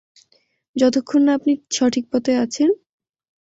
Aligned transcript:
যতক্ষণ 0.75 1.21
না 1.25 1.31
আপনি 1.37 1.53
সঠিক 1.77 2.03
পথে 2.11 2.33
আছেন। 2.37 2.69